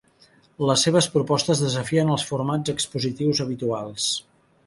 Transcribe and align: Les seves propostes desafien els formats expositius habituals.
Les 0.69 0.85
seves 0.87 1.07
propostes 1.17 1.61
desafien 1.65 2.09
els 2.15 2.25
formats 2.29 2.73
expositius 2.75 3.43
habituals. 3.45 4.09